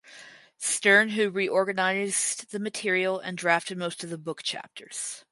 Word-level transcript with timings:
Stern 0.57 1.09
who 1.09 1.29
reorganized 1.29 2.49
the 2.49 2.57
material 2.57 3.19
and 3.19 3.37
drafted 3.37 3.77
most 3.77 4.03
of 4.03 4.09
the 4.09 4.17
book 4.17 4.41
chapters. 4.41 5.25